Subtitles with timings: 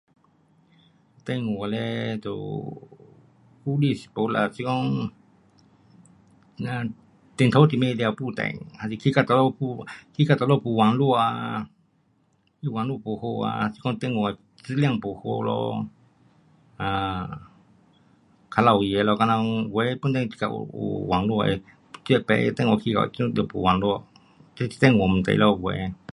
[1.27, 2.27] 电话嘞就
[3.63, 4.37] 忽略是就没啦。
[4.53, 4.73] 是讲，
[7.37, 8.11] 电图很快就没电，
[8.79, 9.65] 还是去到哪里，
[10.15, 11.69] 去到哪里没网路啊，
[12.75, 15.87] 网路不好啊，是讲电话的质量不好咯，
[16.77, 16.83] 啊，
[18.49, 20.55] 靠牢围的好像有的本地是有
[21.11, 21.49] 网路的，
[22.05, 24.01] 等别的电话去了就没网路，
[24.55, 25.91] 这是电话问题了，有的。